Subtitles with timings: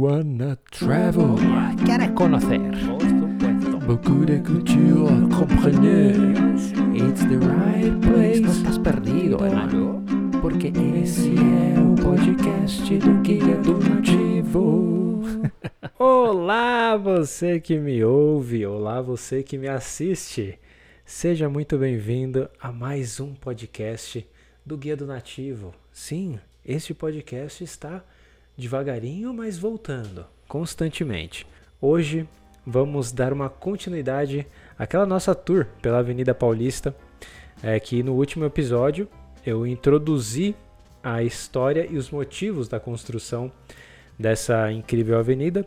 [0.00, 1.36] wanna travel.
[1.84, 2.58] ¿Quieres conocer?
[3.86, 6.72] Beaucoup de culture, comprenez.
[6.94, 8.40] It's the right place.
[8.40, 10.02] No estás perdido, hermano.
[10.40, 15.20] Porque esse é o podcast do Guia do Nativo.
[15.98, 18.64] Olá, você que me ouve.
[18.64, 20.58] Olá, você que me assiste.
[21.04, 24.26] Seja muito bem-vindo a mais um podcast
[24.64, 25.74] do Guia do Nativo.
[25.92, 28.02] Sim, este podcast está
[28.60, 31.46] devagarinho, mas voltando constantemente.
[31.80, 32.28] Hoje
[32.66, 34.46] vamos dar uma continuidade
[34.78, 36.94] àquela nossa tour pela Avenida Paulista,
[37.62, 39.08] é, que no último episódio
[39.46, 40.54] eu introduzi
[41.02, 43.50] a história e os motivos da construção
[44.18, 45.66] dessa incrível avenida.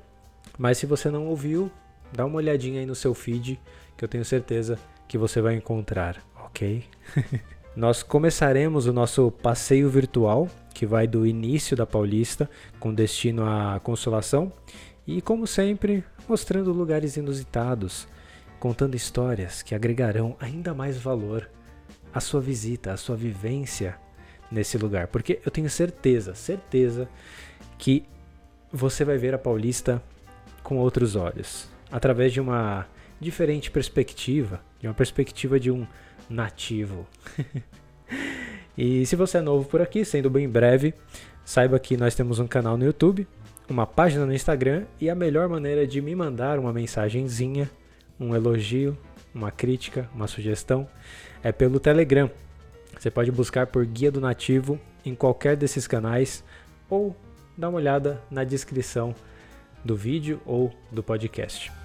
[0.58, 1.72] Mas se você não ouviu,
[2.12, 3.60] dá uma olhadinha aí no seu feed,
[3.98, 6.84] que eu tenho certeza que você vai encontrar, ok?
[7.76, 12.48] Nós começaremos o nosso passeio virtual, que vai do início da Paulista,
[12.80, 14.52] com destino à Consolação,
[15.08, 18.08] e como sempre, mostrando lugares inusitados,
[18.60, 21.50] contando histórias que agregarão ainda mais valor
[22.14, 23.98] à sua visita, à sua vivência
[24.52, 27.10] nesse lugar, porque eu tenho certeza, certeza
[27.80, 28.06] que
[28.72, 30.02] você vai ver a Paulista
[30.62, 32.86] com outros olhos, através de uma
[33.24, 35.88] diferente perspectiva, de uma perspectiva de um
[36.30, 37.08] nativo.
[38.78, 40.94] e se você é novo por aqui, sendo bem breve,
[41.44, 43.28] saiba que nós temos um canal no YouTube,
[43.70, 47.70] uma página no Instagram e a melhor maneira de me mandar uma mensagenzinha,
[48.20, 48.98] um elogio,
[49.34, 50.88] uma crítica, uma sugestão
[51.42, 52.30] é pelo Telegram.
[53.00, 56.44] Você pode buscar por Guia do Nativo em qualquer desses canais
[56.90, 57.16] ou
[57.58, 59.16] dar uma olhada na descrição
[59.84, 61.83] do vídeo ou do podcast.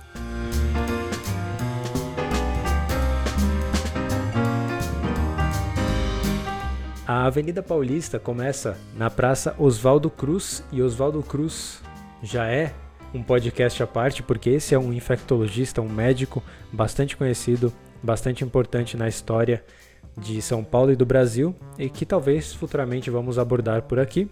[7.08, 11.80] A Avenida Paulista começa na Praça Oswaldo Cruz e Oswaldo Cruz
[12.22, 12.74] já é
[13.14, 18.94] um podcast à parte porque esse é um infectologista, um médico bastante conhecido, bastante importante
[18.94, 19.64] na história
[20.18, 24.30] de São Paulo e do Brasil e que talvez futuramente vamos abordar por aqui.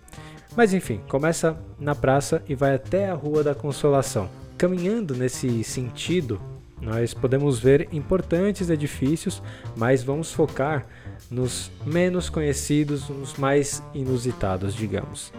[0.54, 4.28] Mas enfim, começa na praça e vai até a Rua da Consolação.
[4.58, 6.38] Caminhando nesse sentido,
[6.78, 9.42] nós podemos ver importantes edifícios,
[9.74, 10.86] mas vamos focar
[11.30, 15.32] nos menos conhecidos, nos mais inusitados, digamos.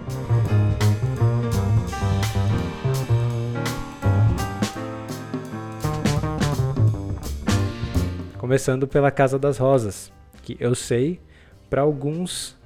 [8.38, 10.11] Começando pela Casa das Rosas,
[10.41, 11.19] que eu sei,
[11.69, 12.57] para alguns,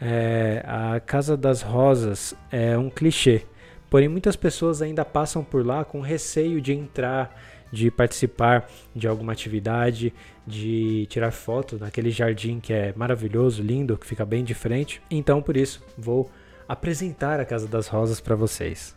[0.00, 3.46] é, a Casa das Rosas é um clichê,
[3.88, 7.34] porém muitas pessoas ainda passam por lá com receio de entrar
[7.72, 10.12] de participar de alguma atividade,
[10.46, 15.00] de tirar foto naquele jardim que é maravilhoso, lindo, que fica bem de frente.
[15.10, 16.30] Então, por isso, vou
[16.68, 18.94] apresentar a Casa das Rosas para vocês.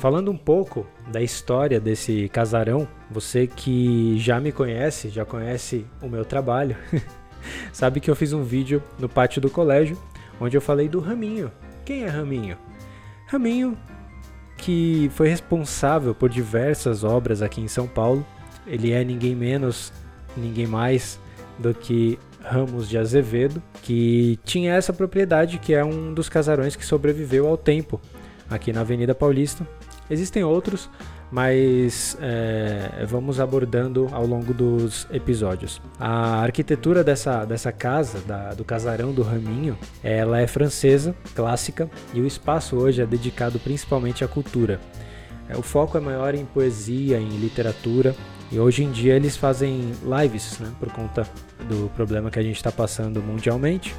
[0.00, 6.08] Falando um pouco da história desse casarão, você que já me conhece, já conhece o
[6.08, 6.76] meu trabalho,
[7.72, 9.98] sabe que eu fiz um vídeo no pátio do colégio
[10.40, 11.50] onde eu falei do Raminho.
[11.84, 12.58] Quem é Raminho?
[13.26, 13.76] Raminho,
[14.56, 18.24] que foi responsável por diversas obras aqui em São Paulo.
[18.66, 19.92] Ele é ninguém menos,
[20.36, 21.18] ninguém mais
[21.58, 26.86] do que Ramos de Azevedo, que tinha essa propriedade que é um dos casarões que
[26.86, 28.00] sobreviveu ao tempo
[28.48, 29.66] aqui na Avenida Paulista.
[30.08, 30.88] Existem outros,
[31.30, 35.80] mas é, vamos abordando ao longo dos episódios.
[35.98, 42.20] A arquitetura dessa, dessa casa, da, do casarão do Raminho, ela é francesa, clássica, e
[42.20, 44.80] o espaço hoje é dedicado principalmente à cultura.
[45.48, 48.14] É, o foco é maior em poesia, em literatura,
[48.50, 51.28] e hoje em dia eles fazem lives, né, por conta
[51.68, 53.94] do problema que a gente está passando mundialmente.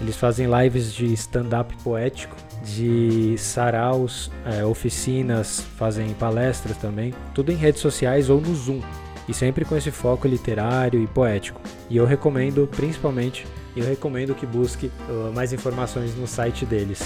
[0.00, 7.56] Eles fazem lives de stand-up poético, de saraus, é, oficinas, fazem palestras também, tudo em
[7.56, 8.80] redes sociais ou no Zoom,
[9.28, 11.60] e sempre com esse foco literário e poético.
[11.90, 17.00] E eu recomendo, principalmente, eu recomendo que busque uh, mais informações no site deles.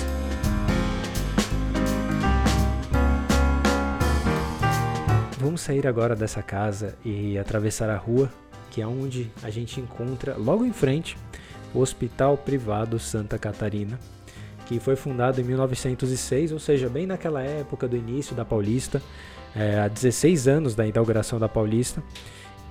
[5.39, 8.31] Vamos sair agora dessa casa e atravessar a rua,
[8.71, 11.17] que é onde a gente encontra logo em frente
[11.75, 13.99] Hospital Privado Santa Catarina,
[14.67, 19.03] que foi fundado em 1906, ou seja, bem naquela época do início da Paulista,
[19.55, 22.03] é, há 16 anos da inauguração da Paulista.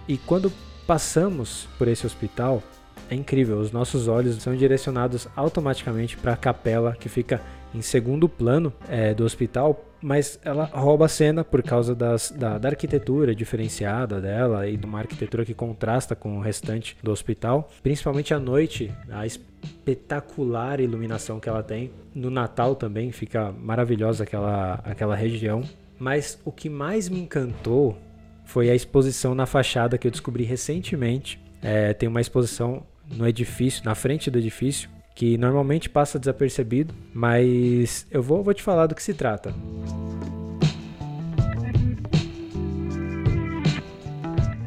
[0.08, 0.52] E quando
[0.88, 2.62] passamos por esse hospital,
[3.10, 7.42] é incrível, os nossos olhos são direcionados automaticamente para a capela que fica
[7.74, 12.58] em segundo plano é, do hospital, mas ela rouba a cena por causa das, da,
[12.58, 17.70] da, arquitetura diferenciada dela e de uma arquitetura que contrasta com o restante do hospital,
[17.84, 21.92] principalmente à noite, a espetacular iluminação que ela tem.
[22.16, 25.64] No Natal também fica maravilhosa aquela, aquela região.
[26.00, 27.96] Mas o que mais me encantou
[28.44, 31.40] foi a exposição na fachada que eu descobri recentemente.
[31.62, 38.08] É, tem uma exposição no edifício, na frente do edifício, que normalmente passa desapercebido, mas
[38.10, 39.54] eu vou, vou te falar do que se trata.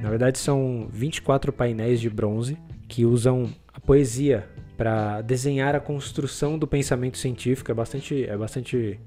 [0.02, 2.56] Na verdade, são 24 painéis de bronze
[2.87, 4.46] que usam a poesia
[4.76, 7.70] para desenhar a construção do pensamento científico.
[7.70, 9.00] É bastante, é bastante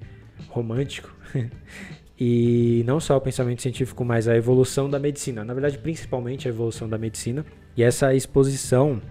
[0.49, 1.13] romântico.
[2.19, 5.45] e não só o pensamento científico, mas a evolução da medicina.
[5.45, 7.45] Na verdade, principalmente a evolução da medicina.
[7.75, 9.01] E essa exposição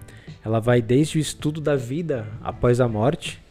[0.46, 3.42] ela vai desde o estudo da vida após a morte,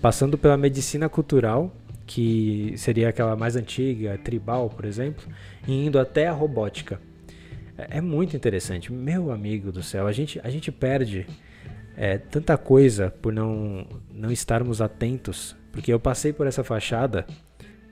[0.00, 1.74] passando pela medicina cultural,
[2.06, 5.26] que seria aquela mais antiga, tribal, por exemplo,
[5.66, 7.00] e indo até a robótica.
[7.76, 8.92] É, é muito interessante.
[8.92, 11.26] Meu amigo do céu, a gente, a gente perde
[11.96, 13.84] é, tanta coisa por não,
[14.14, 17.26] não estarmos atentos, porque eu passei por essa fachada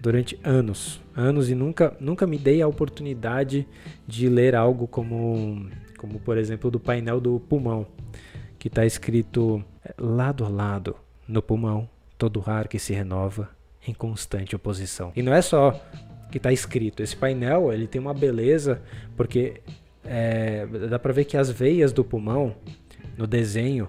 [0.00, 3.66] durante anos, anos e nunca, nunca me dei a oportunidade
[4.06, 5.68] de ler algo como,
[5.98, 7.84] como por exemplo, do painel do pulmão
[8.64, 10.96] que está escrito é, lado a lado
[11.28, 13.50] no pulmão, todo ar que se renova
[13.86, 15.12] em constante oposição.
[15.14, 15.78] E não é só
[16.30, 18.80] que está escrito, esse painel ele tem uma beleza
[19.18, 19.60] porque
[20.02, 22.56] é, dá para ver que as veias do pulmão
[23.18, 23.86] no desenho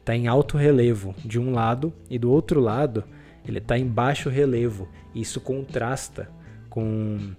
[0.00, 3.04] está em alto relevo de um lado e do outro lado
[3.46, 4.88] ele está em baixo relevo.
[5.14, 6.30] Isso contrasta
[6.70, 7.34] com,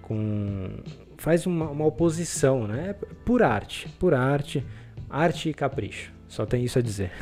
[0.00, 0.78] com
[1.18, 2.94] faz uma, uma oposição, né?
[3.22, 4.64] Por arte, por arte,
[5.10, 6.21] arte e capricho.
[6.32, 7.12] Só tem isso a dizer.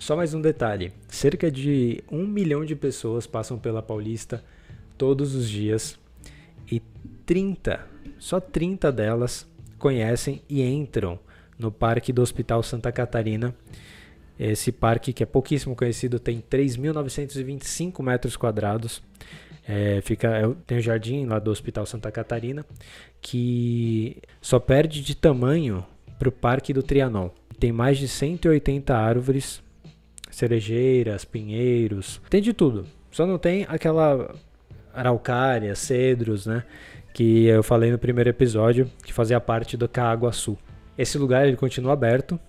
[0.00, 4.42] Só mais um detalhe: cerca de um milhão de pessoas passam pela Paulista
[4.98, 5.96] todos os dias
[6.68, 6.82] e
[7.24, 7.86] 30,
[8.18, 9.46] só 30 delas
[9.78, 11.16] conhecem e entram
[11.56, 13.54] no parque do Hospital Santa Catarina.
[14.42, 19.02] Esse parque, que é pouquíssimo conhecido, tem 3.925 metros quadrados.
[19.68, 22.64] É, fica, é, tem o jardim lá do Hospital Santa Catarina,
[23.20, 25.84] que só perde de tamanho
[26.18, 27.28] para o Parque do Trianon.
[27.58, 29.62] Tem mais de 180 árvores,
[30.30, 32.86] cerejeiras, pinheiros, tem de tudo.
[33.10, 34.34] Só não tem aquela
[34.94, 36.64] araucária, cedros, né?
[37.12, 40.56] Que eu falei no primeiro episódio, que fazia parte do Caaguaçu.
[40.96, 42.40] Esse lugar ele continua aberto,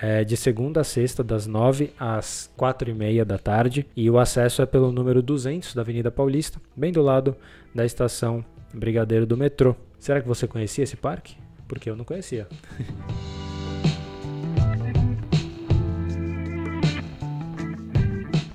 [0.00, 3.86] é de segunda a sexta, das 9 às 4 e meia da tarde.
[3.94, 7.36] E o acesso é pelo número 200 da Avenida Paulista, bem do lado
[7.74, 9.76] da estação Brigadeiro do metrô.
[9.98, 11.36] Será que você conhecia esse parque?
[11.68, 12.48] Porque eu não conhecia.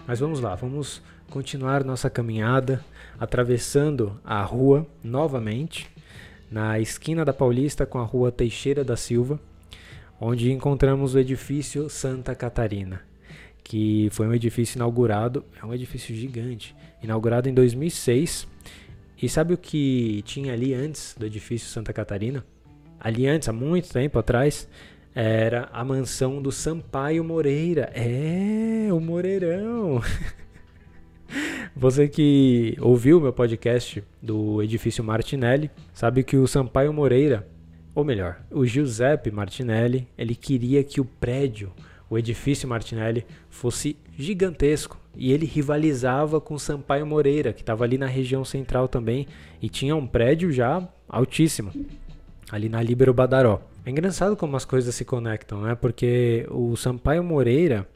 [0.07, 2.83] Mas vamos lá, vamos continuar nossa caminhada
[3.19, 5.89] atravessando a rua novamente,
[6.49, 9.39] na esquina da Paulista com a rua Teixeira da Silva,
[10.19, 13.01] onde encontramos o edifício Santa Catarina,
[13.63, 18.47] que foi um edifício inaugurado, é um edifício gigante, inaugurado em 2006
[19.21, 22.45] e sabe o que tinha ali antes do edifício Santa Catarina?
[22.99, 24.67] Ali antes, há muito tempo atrás,
[25.13, 27.89] era a mansão do Sampaio Moreira.
[27.93, 30.01] É, o Moreirão.
[31.75, 37.47] Você que ouviu meu podcast do edifício Martinelli, sabe que o Sampaio Moreira,
[37.95, 41.71] ou melhor, o Giuseppe Martinelli, ele queria que o prédio,
[42.09, 44.99] o edifício Martinelli, fosse gigantesco.
[45.15, 49.25] E ele rivalizava com Sampaio Moreira, que estava ali na região central também,
[49.61, 51.71] e tinha um prédio já altíssimo,
[52.51, 53.61] ali na Líbero Badaró.
[53.85, 55.73] É engraçado como as coisas se conectam, né?
[55.73, 57.87] Porque o Sampaio Moreira,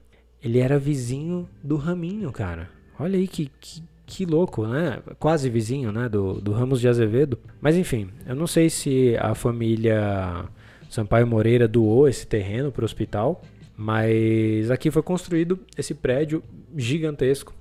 [0.42, 2.70] ele era vizinho do Raminho, cara.
[2.98, 5.00] Olha aí que, que, que louco, né?
[5.20, 6.10] Quase vizinho, né?
[6.10, 7.38] Do, do Ramos de Azevedo.
[7.62, 10.46] Mas enfim, eu não sei se a família
[10.90, 13.42] Sampaio Moreira doou esse terreno para o hospital
[13.82, 16.44] mas aqui foi construído esse prédio
[16.76, 17.56] gigantesco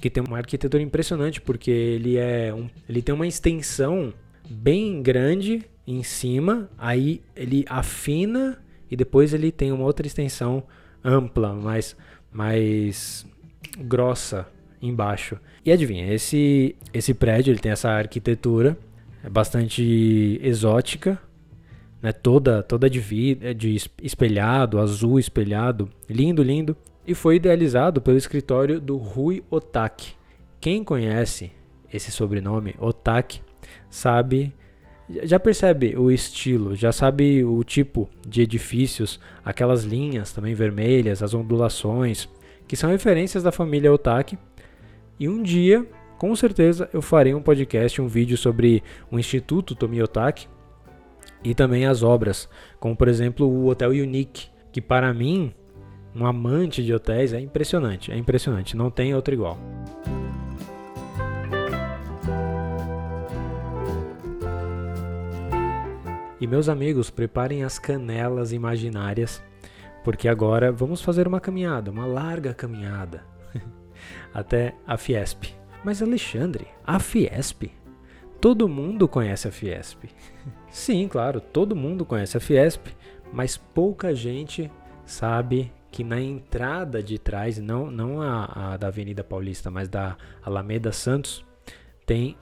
[0.00, 4.14] que tem uma arquitetura impressionante porque ele é um, ele tem uma extensão
[4.48, 8.56] bem grande em cima, aí ele afina
[8.88, 10.62] e depois ele tem uma outra extensão
[11.02, 11.96] ampla, mais
[12.30, 13.26] mais
[13.78, 14.46] grossa
[14.82, 15.38] embaixo.
[15.64, 18.76] E adivinha, esse esse prédio ele tem essa arquitetura
[19.24, 21.18] é bastante exótica,
[22.02, 23.00] né, toda toda de,
[23.54, 30.14] de espelhado, azul espelhado, lindo, lindo, e foi idealizado pelo escritório do Rui Otaki.
[30.60, 31.52] Quem conhece
[31.92, 33.40] esse sobrenome, Otaki,
[33.88, 34.52] sabe
[35.24, 41.34] já percebe o estilo, já sabe o tipo de edifícios, aquelas linhas também vermelhas, as
[41.34, 42.28] ondulações,
[42.66, 44.38] que são referências da família Otaki.
[45.18, 45.86] E um dia,
[46.18, 50.48] com certeza, eu farei um podcast, um vídeo sobre o Instituto Tomi Otaki
[51.44, 55.52] e também as obras, como por exemplo o Hotel Unique, que para mim,
[56.14, 59.58] um amante de hotéis, é impressionante, é impressionante, não tem outro igual.
[66.40, 69.42] E meus amigos, preparem as canelas imaginárias,
[70.02, 73.24] porque agora vamos fazer uma caminhada, uma larga caminhada,
[74.32, 75.54] até a Fiesp.
[75.84, 77.70] Mas Alexandre, a Fiesp?
[78.40, 80.04] Todo mundo conhece a Fiesp.
[80.70, 82.88] Sim, claro, todo mundo conhece a Fiesp,
[83.32, 84.70] mas pouca gente
[85.04, 90.16] sabe que na entrada de trás, não, não a, a da Avenida Paulista, mas da
[90.42, 91.44] Alameda Santos,
[92.06, 92.36] tem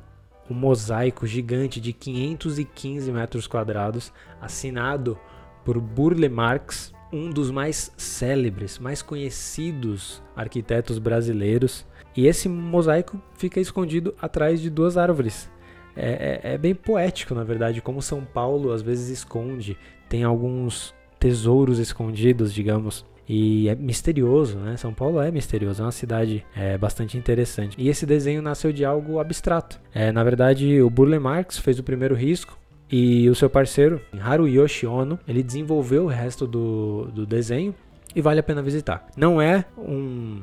[0.48, 5.18] um mosaico gigante de 515 metros quadrados, assinado
[5.64, 11.86] por Burle Marx, um dos mais célebres, mais conhecidos arquitetos brasileiros.
[12.16, 15.50] E esse mosaico fica escondido atrás de duas árvores.
[15.96, 19.76] É, é, é, bem poético, na verdade, como São Paulo às vezes esconde,
[20.08, 24.76] tem alguns tesouros escondidos, digamos, e é misterioso, né?
[24.76, 27.76] São Paulo é misterioso, é uma cidade é, bastante interessante.
[27.78, 29.80] E esse desenho nasceu de algo abstrato.
[29.94, 32.59] É, na verdade, o Burle Marx fez o primeiro risco
[32.90, 37.72] e o seu parceiro, Haruyoshi Ono, ele desenvolveu o resto do, do desenho
[38.14, 39.06] e vale a pena visitar.
[39.16, 40.42] Não é um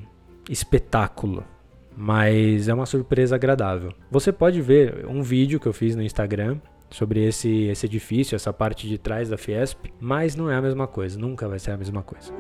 [0.50, 1.44] espetáculo,
[1.96, 3.92] mas é uma surpresa agradável.
[4.10, 6.58] Você pode ver um vídeo que eu fiz no Instagram
[6.89, 10.88] sobre esse, esse edifício, essa parte de trás da Fiesp, mas não é a mesma
[10.88, 12.32] coisa, nunca vai ser a mesma coisa.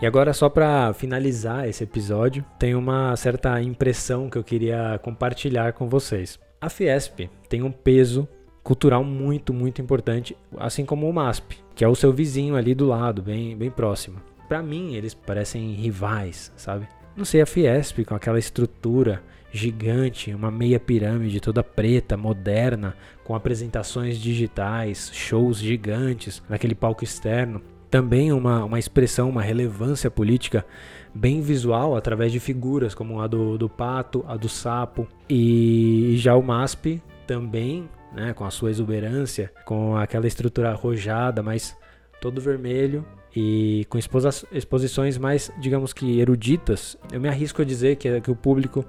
[0.00, 5.72] E agora, só para finalizar esse episódio, tem uma certa impressão que eu queria compartilhar
[5.72, 6.38] com vocês.
[6.64, 8.26] A Fiesp tem um peso
[8.62, 12.86] cultural muito, muito importante, assim como o MASP, que é o seu vizinho ali do
[12.86, 14.16] lado, bem, bem próximo.
[14.48, 16.88] Para mim, eles parecem rivais, sabe?
[17.14, 23.34] Não sei, a Fiesp com aquela estrutura gigante, uma meia pirâmide toda preta, moderna, com
[23.34, 27.60] apresentações digitais, shows gigantes naquele palco externo.
[27.94, 30.66] Também uma, uma expressão, uma relevância política
[31.14, 35.06] bem visual através de figuras como a do, do pato, a do sapo.
[35.30, 41.76] E já o MASP também, né, com a sua exuberância, com aquela estrutura arrojada, mas
[42.20, 46.98] todo vermelho e com exposições mais, digamos que eruditas.
[47.12, 48.84] Eu me arrisco a dizer que, que o público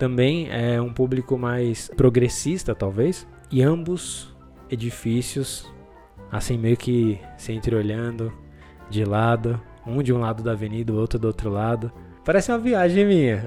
[0.00, 3.24] também é um público mais progressista, talvez.
[3.52, 4.34] E ambos
[4.68, 5.64] edifícios,
[6.28, 8.32] assim, meio que se entreolhando
[8.88, 11.92] de lado, um de um lado da avenida, o outro do outro lado.
[12.24, 13.42] Parece uma viagem minha.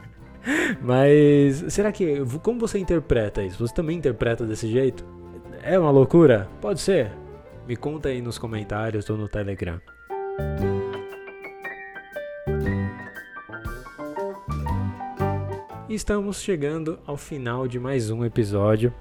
[0.80, 2.22] Mas será que.
[2.42, 3.66] Como você interpreta isso?
[3.66, 5.04] Você também interpreta desse jeito?
[5.62, 6.48] É uma loucura?
[6.60, 7.12] Pode ser.
[7.66, 9.80] Me conta aí nos comentários ou no Telegram.
[15.94, 18.94] estamos chegando ao final de mais um episódio.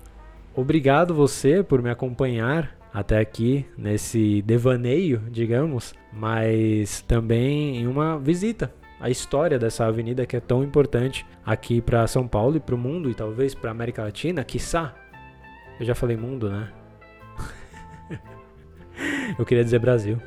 [0.53, 8.73] Obrigado você por me acompanhar até aqui nesse devaneio, digamos, mas também em uma visita
[8.99, 12.77] à história dessa avenida que é tão importante aqui para São Paulo e para o
[12.77, 14.93] mundo e talvez para América Latina, quiçá.
[15.79, 16.71] Eu já falei mundo, né?
[19.39, 20.21] Eu queria dizer Brasil.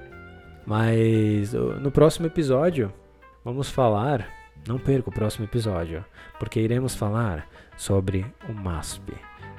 [0.66, 2.92] Mas no próximo episódio
[3.44, 4.26] vamos falar
[4.66, 6.04] não perca o próximo episódio,
[6.38, 9.12] porque iremos falar sobre o MASP.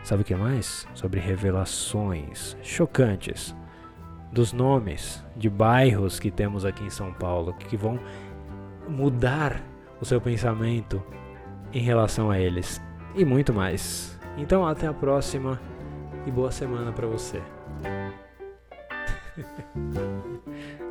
[0.05, 0.87] Sabe o que mais?
[0.93, 3.55] Sobre revelações chocantes
[4.31, 7.99] dos nomes de bairros que temos aqui em São Paulo que vão
[8.87, 9.63] mudar
[9.99, 11.03] o seu pensamento
[11.73, 12.79] em relação a eles
[13.15, 14.19] e muito mais.
[14.37, 15.59] Então até a próxima
[16.27, 17.41] e boa semana para você.